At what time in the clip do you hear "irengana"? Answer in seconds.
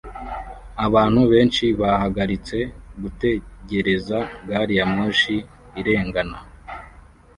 5.79-6.37